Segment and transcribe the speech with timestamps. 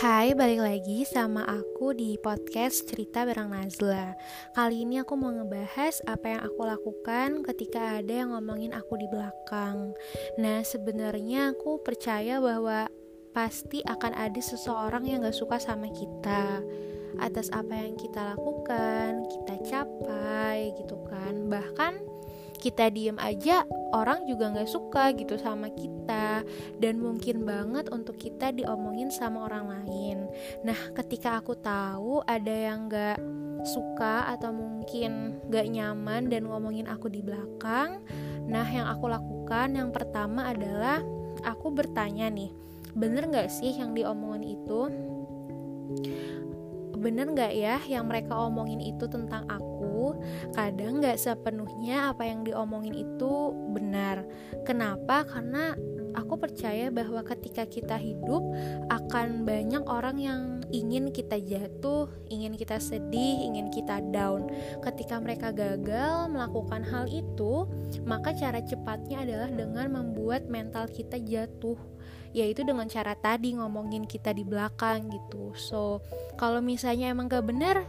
[0.00, 4.16] Hai, balik lagi sama aku di podcast Cerita Bareng Nazla.
[4.56, 9.04] Kali ini aku mau ngebahas apa yang aku lakukan ketika ada yang ngomongin aku di
[9.12, 9.92] belakang.
[10.40, 12.88] Nah, sebenarnya aku percaya bahwa
[13.36, 16.64] pasti akan ada seseorang yang gak suka sama kita.
[17.20, 21.44] Atas apa yang kita lakukan, kita capai gitu kan.
[21.52, 21.92] Bahkan
[22.56, 26.19] kita diem aja orang juga nggak suka gitu sama kita
[26.78, 30.18] dan mungkin banget untuk kita diomongin sama orang lain.
[30.66, 33.18] Nah ketika aku tahu ada yang nggak
[33.64, 38.00] suka atau mungkin nggak nyaman dan ngomongin aku di belakang
[38.48, 41.04] nah yang aku lakukan yang pertama adalah
[41.44, 42.48] aku bertanya nih
[42.94, 44.80] bener nggak sih yang diomongin itu?
[47.00, 50.20] Bener nggak ya yang mereka omongin itu tentang aku?
[50.52, 54.26] Kadang nggak sepenuhnya apa yang diomongin itu benar.
[54.66, 55.24] Kenapa?
[55.24, 55.72] Karena
[56.14, 58.42] aku percaya bahwa ketika kita hidup
[58.90, 64.46] akan banyak orang yang ingin kita jatuh, ingin kita sedih, ingin kita down.
[64.82, 67.66] Ketika mereka gagal melakukan hal itu,
[68.06, 71.76] maka cara cepatnya adalah dengan membuat mental kita jatuh.
[72.30, 75.50] Yaitu dengan cara tadi ngomongin kita di belakang gitu.
[75.58, 75.98] So
[76.38, 77.82] kalau misalnya emang gak bener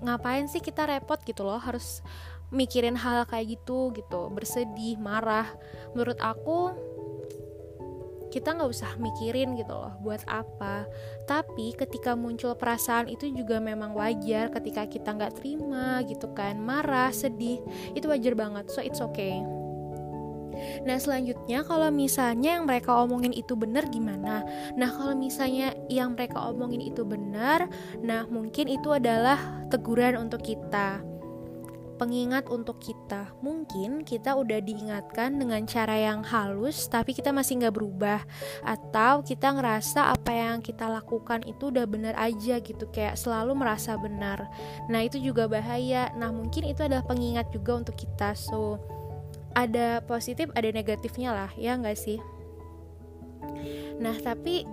[0.00, 1.60] ngapain sih kita repot gitu loh?
[1.60, 2.00] Harus
[2.48, 4.32] mikirin hal kayak gitu gitu.
[4.32, 5.48] Bersedih marah.
[5.92, 6.72] Menurut aku
[8.32, 10.88] kita nggak usah mikirin gitu loh buat apa.
[11.28, 16.56] Tapi ketika muncul perasaan itu juga memang wajar ketika kita nggak terima gitu kan.
[16.56, 17.60] Marah sedih
[17.92, 18.72] itu wajar banget.
[18.72, 19.44] So it's okay.
[20.84, 24.44] Nah selanjutnya kalau misalnya yang mereka omongin itu benar gimana?
[24.76, 27.68] Nah kalau misalnya yang mereka omongin itu benar,
[28.00, 29.36] nah mungkin itu adalah
[29.68, 31.11] teguran untuk kita
[32.02, 33.30] pengingat untuk kita.
[33.38, 38.26] Mungkin kita udah diingatkan dengan cara yang halus, tapi kita masih nggak berubah,
[38.66, 43.94] atau kita ngerasa apa yang kita lakukan itu udah benar aja gitu, kayak selalu merasa
[43.94, 44.50] benar.
[44.90, 46.10] Nah itu juga bahaya.
[46.18, 48.34] Nah mungkin itu adalah pengingat juga untuk kita.
[48.34, 48.82] So
[49.52, 52.18] ada positif ada negatifnya lah ya nggak sih
[54.00, 54.64] nah tapi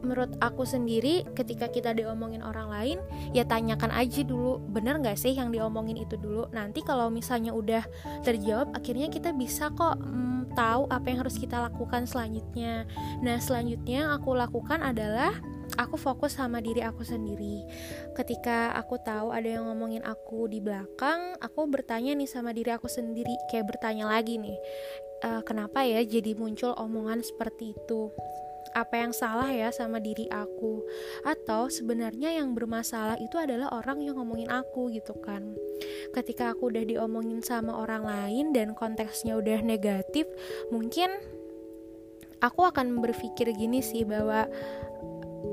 [0.00, 2.98] menurut aku sendiri ketika kita diomongin orang lain
[3.34, 7.82] ya tanyakan aja dulu bener nggak sih yang diomongin itu dulu nanti kalau misalnya udah
[8.22, 12.86] terjawab akhirnya kita bisa kok mm, tahu apa yang harus kita lakukan selanjutnya
[13.20, 15.34] nah selanjutnya yang aku lakukan adalah
[15.76, 17.66] aku fokus sama diri aku sendiri.
[18.16, 22.88] Ketika aku tahu ada yang ngomongin aku di belakang, aku bertanya nih sama diri aku
[22.88, 24.56] sendiri, kayak bertanya lagi nih,
[25.20, 28.08] e, kenapa ya jadi muncul omongan seperti itu?
[28.74, 30.84] Apa yang salah ya sama diri aku?
[31.24, 35.54] Atau sebenarnya yang bermasalah itu adalah orang yang ngomongin aku gitu kan?
[36.12, 40.26] Ketika aku udah diomongin sama orang lain dan konteksnya udah negatif,
[40.72, 41.12] mungkin
[42.42, 44.46] aku akan berpikir gini sih bahwa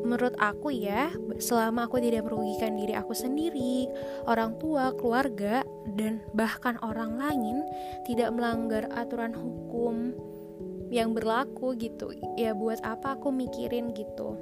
[0.06, 3.90] menurut aku ya, selama aku tidak merugikan diri aku sendiri,
[4.26, 5.62] orang tua, keluarga,
[5.94, 7.62] dan bahkan orang lain
[8.10, 10.14] tidak melanggar aturan hukum
[10.94, 14.38] yang berlaku gitu, ya buat apa aku mikirin gitu?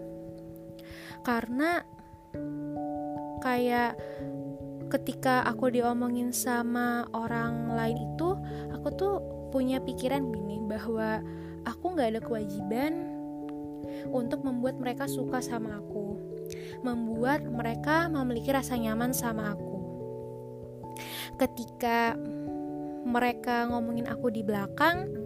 [1.23, 1.83] Karena
[3.39, 3.95] kayak
[4.91, 8.35] ketika aku diomongin sama orang lain itu,
[8.75, 9.15] aku tuh
[9.49, 11.23] punya pikiran gini bahwa
[11.63, 13.13] aku nggak ada kewajiban
[14.11, 16.19] untuk membuat mereka suka sama aku,
[16.83, 19.79] membuat mereka memiliki rasa nyaman sama aku.
[21.39, 22.13] Ketika
[23.03, 25.22] mereka ngomongin aku di belakang,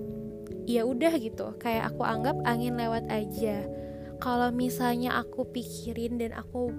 [0.67, 3.63] ya udah gitu, kayak aku anggap angin lewat aja.
[4.17, 6.73] Kalau misalnya aku pikirin dan aku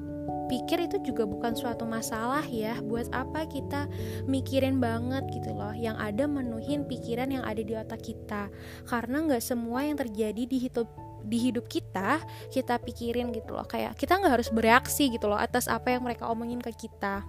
[0.51, 2.83] pikir itu juga bukan suatu masalah ya.
[2.83, 3.87] Buat apa kita
[4.27, 5.71] mikirin banget gitu loh.
[5.71, 8.51] Yang ada menuhin pikiran yang ada di otak kita.
[8.91, 10.89] Karena nggak semua yang terjadi di hidup
[11.29, 12.19] di hidup kita
[12.51, 13.67] kita pikirin gitu loh.
[13.71, 17.23] Kayak kita nggak harus bereaksi gitu loh atas apa yang mereka omongin ke kita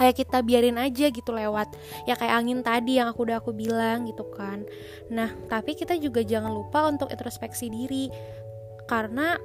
[0.00, 1.76] kayak kita biarin aja gitu lewat
[2.08, 4.64] ya kayak angin tadi yang aku udah aku bilang gitu kan.
[5.12, 8.08] Nah tapi kita juga jangan lupa untuk introspeksi diri
[8.88, 9.36] karena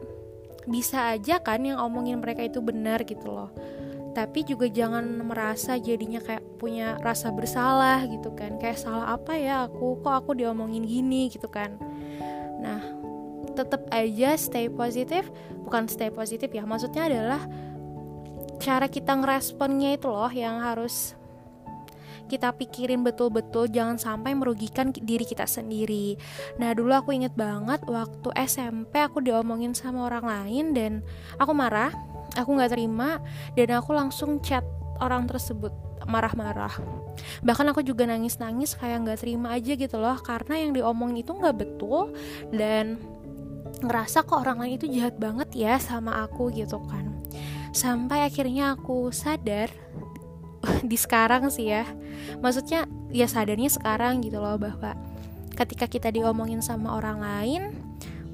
[0.64, 3.52] bisa aja kan yang omongin mereka itu benar gitu loh.
[4.16, 8.56] Tapi juga jangan merasa jadinya kayak punya rasa bersalah gitu kan.
[8.56, 10.00] Kayak salah apa ya aku?
[10.00, 11.28] Kok aku diomongin gini?
[11.28, 11.76] gitu kan.
[12.64, 12.80] Nah
[13.56, 15.32] tetap aja stay positif
[15.64, 17.42] bukan stay positif ya maksudnya adalah
[18.60, 21.16] cara kita ngeresponnya itu loh yang harus
[22.26, 26.18] kita pikirin betul-betul jangan sampai merugikan diri kita sendiri.
[26.58, 30.92] Nah dulu aku inget banget waktu SMP aku diomongin sama orang lain dan
[31.38, 31.94] aku marah,
[32.34, 33.22] aku nggak terima
[33.54, 34.66] dan aku langsung chat
[34.98, 35.70] orang tersebut
[36.10, 36.74] marah-marah.
[37.46, 41.62] Bahkan aku juga nangis-nangis kayak nggak terima aja gitu loh karena yang diomongin itu nggak
[41.62, 42.10] betul
[42.50, 42.98] dan
[43.86, 47.15] ngerasa kok orang lain itu jahat banget ya sama aku gitu kan
[47.76, 49.68] sampai akhirnya aku sadar
[50.90, 51.84] di sekarang sih ya.
[52.40, 54.96] Maksudnya ya sadarnya sekarang gitu loh bahwa
[55.60, 57.64] ketika kita diomongin sama orang lain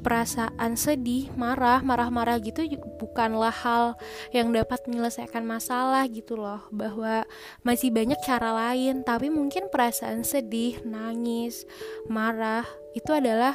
[0.02, 2.66] perasaan sedih, marah, marah-marah gitu
[2.98, 3.94] bukanlah hal
[4.34, 7.24] yang dapat menyelesaikan masalah gitu loh bahwa
[7.62, 9.06] masih banyak cara lain.
[9.06, 11.70] Tapi mungkin perasaan sedih, nangis,
[12.10, 12.66] marah
[12.98, 13.54] itu adalah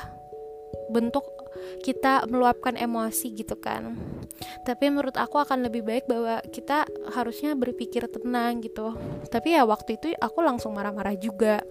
[0.91, 1.36] bentuk
[1.83, 3.97] kita meluapkan emosi gitu kan.
[4.65, 8.95] Tapi menurut aku akan lebih baik bahwa kita harusnya berpikir tenang gitu.
[9.29, 11.63] Tapi ya waktu itu aku langsung marah-marah juga.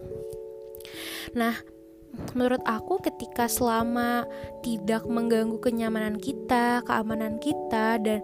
[1.35, 1.75] Nah
[2.35, 4.23] menurut aku ketika selama
[4.63, 8.19] tidak mengganggu kenyamanan kita, keamanan kita dan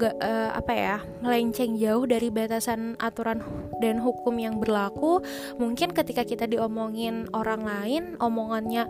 [0.00, 3.44] gak, uh, eh, apa ya melenceng jauh dari batasan aturan
[3.78, 5.20] dan hukum yang berlaku,
[5.60, 8.88] mungkin ketika kita diomongin orang lain, omongannya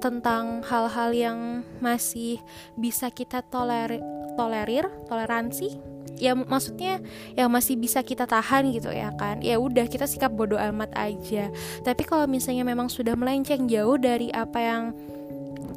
[0.00, 1.38] tentang hal-hal yang
[1.80, 2.40] masih
[2.76, 4.00] bisa kita toler
[4.34, 5.78] tolerir, toleransi,
[6.18, 6.98] ya maksudnya
[7.38, 9.40] yang masih bisa kita tahan gitu ya kan.
[9.40, 11.48] Ya udah kita sikap bodoh amat aja.
[11.86, 14.82] Tapi kalau misalnya memang sudah melenceng jauh dari apa yang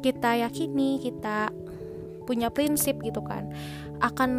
[0.02, 1.50] kita yakini, kita
[2.28, 3.48] punya prinsip gitu kan
[4.00, 4.30] akan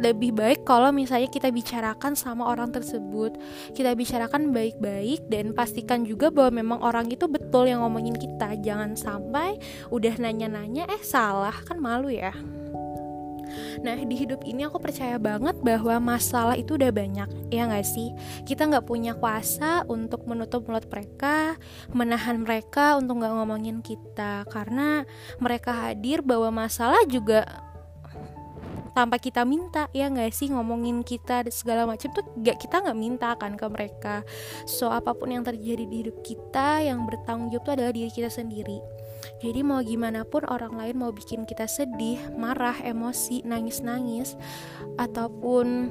[0.00, 3.36] lebih baik kalau misalnya kita bicarakan sama orang tersebut.
[3.76, 8.56] Kita bicarakan baik-baik dan pastikan juga bahwa memang orang itu betul yang ngomongin kita.
[8.64, 9.60] Jangan sampai
[9.92, 12.32] udah nanya-nanya eh salah kan malu ya.
[13.82, 18.14] Nah di hidup ini aku percaya banget bahwa masalah itu udah banyak Ya gak sih?
[18.46, 21.58] Kita gak punya kuasa untuk menutup mulut mereka
[21.90, 24.46] Menahan mereka untuk gak ngomongin kita.
[24.46, 25.02] Karena
[25.42, 27.69] mereka hadir bahwa masalah juga
[28.92, 30.50] tanpa kita minta ya nggak sih?
[30.52, 34.26] Ngomongin kita segala macam tuh gak kita nggak minta kan ke mereka.
[34.66, 38.30] So apa pun yang terjadi di hidup kita yang bertanggung jawab itu adalah diri kita
[38.30, 38.78] sendiri.
[39.40, 44.36] Jadi mau gimana pun orang lain mau bikin kita sedih, marah, emosi, nangis-nangis
[45.00, 45.88] ataupun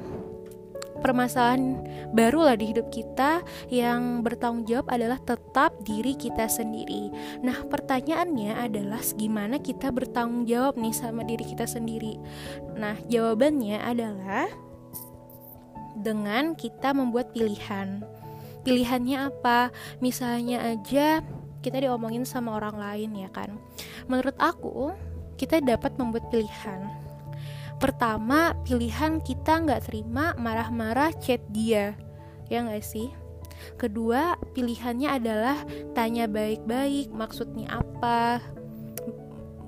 [1.00, 1.80] permasalahan
[2.12, 3.42] baru lah di hidup kita
[3.72, 7.10] yang bertanggung jawab adalah tetap diri kita sendiri.
[7.42, 12.20] Nah, pertanyaannya adalah gimana kita bertanggung jawab nih sama diri kita sendiri.
[12.76, 14.46] Nah, jawabannya adalah
[15.98, 18.04] dengan kita membuat pilihan.
[18.62, 19.72] Pilihannya apa?
[20.04, 21.24] Misalnya aja
[21.60, 23.56] kita diomongin sama orang lain ya kan.
[24.08, 24.92] Menurut aku,
[25.40, 27.09] kita dapat membuat pilihan
[27.80, 31.96] Pertama, pilihan kita nggak terima marah-marah chat dia,
[32.52, 33.08] ya nggak sih?
[33.80, 35.56] Kedua, pilihannya adalah
[35.96, 38.44] tanya baik-baik, maksudnya apa,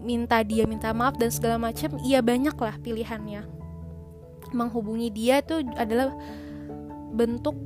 [0.05, 1.97] minta dia minta maaf dan segala macam.
[2.05, 3.49] Iya banyak lah pilihannya.
[4.53, 6.13] Menghubungi dia tuh adalah
[7.17, 7.57] bentuk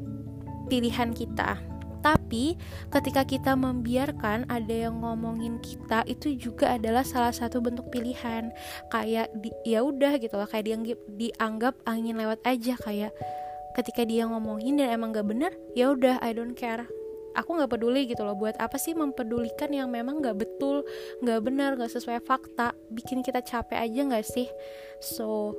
[0.71, 1.59] pilihan kita
[2.07, 2.55] tapi
[2.95, 8.55] ketika kita membiarkan ada yang ngomongin kita itu juga adalah salah satu bentuk pilihan.
[8.95, 9.35] Kayak
[9.67, 12.79] ya udah gitu loh, kayak dianggap dianggap angin lewat aja.
[12.79, 13.11] Kayak
[13.75, 16.87] ketika dia ngomongin dan emang gak bener, ya udah I don't care.
[17.37, 20.89] Aku nggak peduli gitu loh buat apa sih mempedulikan yang memang nggak betul
[21.21, 22.73] nggak benar nggak sesuai fakta?
[22.89, 24.47] Bikin kita capek aja nggak sih?
[25.03, 25.53] So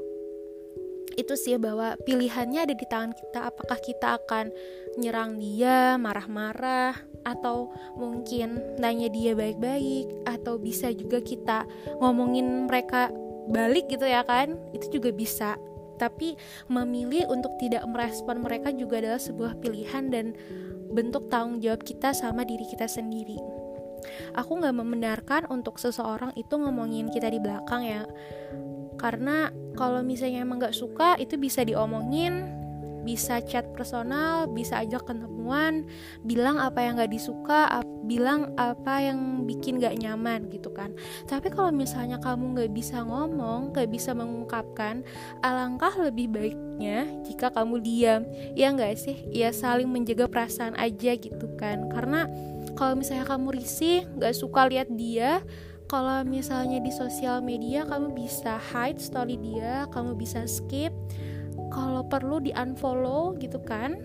[1.18, 3.50] itu sih bahwa pilihannya ada di tangan kita.
[3.50, 4.54] Apakah kita akan
[5.02, 6.94] nyerang dia marah-marah
[7.26, 11.66] atau mungkin nanya dia baik-baik atau bisa juga kita
[11.98, 13.10] ngomongin mereka
[13.50, 14.54] balik gitu ya kan?
[14.78, 15.58] Itu juga bisa.
[15.98, 16.38] Tapi
[16.70, 20.38] memilih untuk tidak merespon mereka juga adalah sebuah pilihan dan
[20.94, 23.42] bentuk tanggung jawab kita sama diri kita sendiri.
[24.38, 28.06] Aku nggak membenarkan untuk seseorang itu ngomongin kita di belakang ya.
[29.02, 32.58] Karena kalau misalnya emang gak suka itu bisa diomongin
[33.08, 35.88] bisa chat personal, bisa ajak ketemuan,
[36.28, 40.92] bilang apa yang gak disuka, ap, bilang apa yang bikin gak nyaman gitu kan.
[41.24, 45.08] Tapi kalau misalnya kamu gak bisa ngomong, gak bisa mengungkapkan,
[45.40, 48.28] alangkah lebih baiknya jika kamu diam.
[48.60, 49.24] Ya gak sih?
[49.32, 51.88] Ya saling menjaga perasaan aja gitu kan.
[51.88, 52.28] Karena
[52.76, 55.40] kalau misalnya kamu risih, gak suka lihat dia,
[55.88, 60.92] kalau misalnya di sosial media kamu bisa hide story dia kamu bisa skip.
[61.72, 63.96] Kalau perlu di unfollow gitu kan.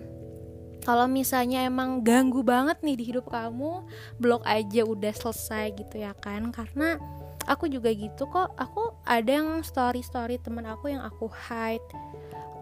[0.83, 3.87] Kalau misalnya emang ganggu banget nih di hidup kamu
[4.19, 6.51] blok aja udah selesai gitu ya kan.
[6.51, 6.99] Karena
[7.47, 8.51] aku juga gitu kok.
[8.55, 11.83] Aku ada yang story story temen aku yang aku hide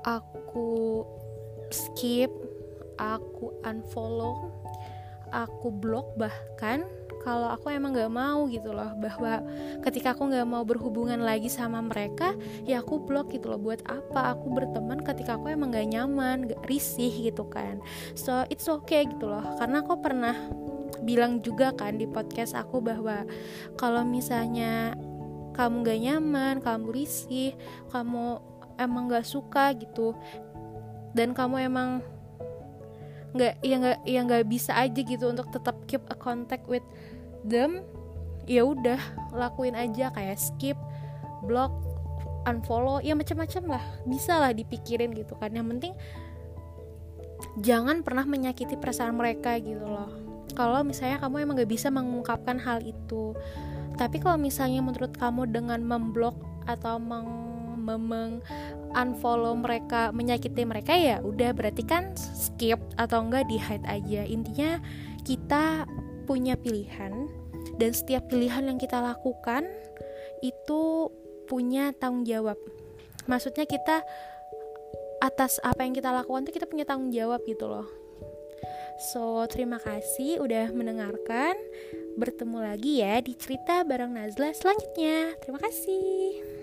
[0.05, 1.05] aku
[1.69, 2.29] skip
[2.97, 4.49] aku unfollow
[5.31, 6.83] aku blok bahkan
[7.21, 9.45] kalau aku emang gak mau gitu loh bahwa
[9.85, 12.33] ketika aku gak mau berhubungan lagi sama mereka
[12.65, 14.33] ya aku blok gitu loh buat apa?
[14.33, 17.77] Aku berteman ketika aku emang gak nyaman gak risih gitu kan.
[18.17, 20.33] So it's okay gitu loh karena aku pernah
[21.05, 23.25] bilang juga kan di podcast aku bahwa
[23.77, 24.97] kalau misalnya
[25.53, 27.53] kamu gak nyaman kamu risih
[27.93, 28.41] kamu
[28.81, 30.17] emang gak suka gitu
[31.13, 32.01] dan kamu emang
[33.31, 36.83] nggak ya nggak ya nggak bisa aja gitu untuk tetap keep a contact with
[37.47, 37.83] them
[38.49, 38.99] ya udah
[39.31, 40.75] lakuin aja kayak skip
[41.47, 41.71] block
[42.49, 45.53] unfollow ya macam-macam lah bisa lah dipikirin gitu kan.
[45.53, 45.93] Yang penting
[47.61, 50.09] jangan pernah menyakiti perasaan mereka gitu loh.
[50.51, 53.31] Kalau misalnya kamu emang gak bisa mengungkapkan hal itu
[54.01, 56.33] tapi kalau misalnya menurut kamu dengan memblok
[56.65, 57.27] atau meng
[57.81, 58.41] memeng
[58.95, 64.79] unfollow mereka menyakiti mereka ya udah berarti kan skip atau enggak di hide aja intinya
[65.23, 65.85] kita
[66.25, 67.27] punya pilihan
[67.77, 69.67] dan setiap pilihan yang kita lakukan
[70.41, 71.09] itu
[71.45, 72.57] punya tanggung jawab
[73.27, 74.01] maksudnya kita
[75.21, 78.01] atas apa yang kita lakukan tuh kita punya tanggung jawab gitu loh
[79.01, 81.57] So, terima kasih udah mendengarkan.
[82.21, 85.33] Bertemu lagi ya di cerita bareng Nazla selanjutnya.
[85.41, 86.60] Terima kasih.